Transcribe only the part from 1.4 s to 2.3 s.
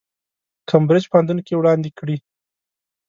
کې وړاندې کړي.